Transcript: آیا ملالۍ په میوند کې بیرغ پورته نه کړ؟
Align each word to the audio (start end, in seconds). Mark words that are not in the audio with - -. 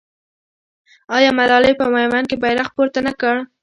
آیا 1.15 1.31
ملالۍ 1.39 1.73
په 1.79 1.85
میوند 1.93 2.25
کې 2.29 2.37
بیرغ 2.43 2.67
پورته 2.75 2.99
نه 3.07 3.13
کړ؟ 3.21 3.35